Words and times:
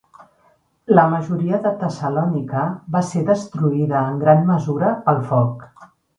La 0.99 1.03
majoria 1.11 1.59
de 1.65 1.73
Tessalònica 1.83 2.63
va 2.97 3.03
ser 3.11 3.21
destruïda 3.29 4.01
en 4.15 4.19
gran 4.25 4.43
mesura 4.49 4.93
pel 5.07 5.23
foc. 5.31 5.71